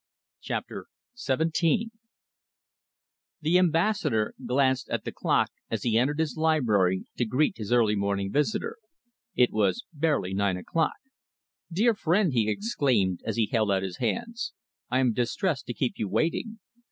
[0.41, 1.91] CHAPTER XVII
[3.41, 7.95] The Ambassador glanced at the clock as he entered his library to greet his early
[7.95, 8.77] morning visitor.
[9.35, 10.95] It was barely nine o'clock.
[11.71, 14.53] "Dear friend," he exclaimed, as he held out his hands,
[14.89, 16.57] "I am distressed to keep you waiting!